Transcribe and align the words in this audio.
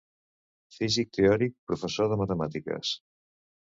Físic 0.77 1.11
teòric, 1.17 1.55
professor 1.73 2.11
de 2.15 2.19
matemàtiques. 2.23 2.95